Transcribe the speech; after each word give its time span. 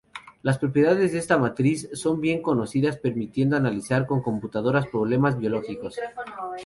Las 0.41 0.57
propiedades 0.57 1.11
de 1.11 1.19
esta 1.19 1.37
matriz 1.37 1.87
son 1.93 2.21
bien 2.21 2.41
conocidas 2.41 2.97
permitiendo 2.97 3.55
analizar 3.55 4.07
con 4.07 4.23
computadoras 4.23 4.87
problemas 4.87 5.37
biológicos. 5.37 5.99